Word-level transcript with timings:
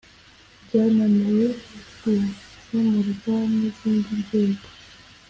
byananiwe 0.63 1.45
gukemurwa 2.01 3.35
n 3.55 3.57
izindi 3.67 4.09
nzego 4.21 4.65